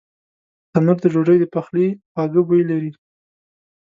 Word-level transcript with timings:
تنور 0.71 0.97
د 1.01 1.05
ډوډۍ 1.13 1.37
د 1.39 1.45
پخلي 1.55 1.87
خواږه 2.11 2.41
بوی 2.47 2.61
لري 2.71 2.91